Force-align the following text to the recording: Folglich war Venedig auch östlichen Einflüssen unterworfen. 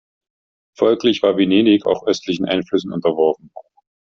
Folglich 0.75 1.21
war 1.21 1.37
Venedig 1.37 1.85
auch 1.85 2.07
östlichen 2.07 2.45
Einflüssen 2.45 2.91
unterworfen. 2.91 3.51